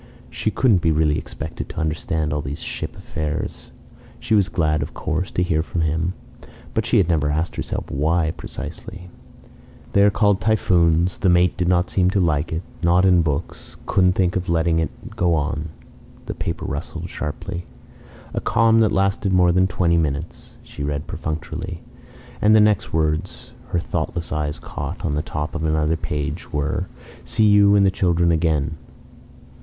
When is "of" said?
4.81-4.95, 14.35-14.49, 25.53-25.63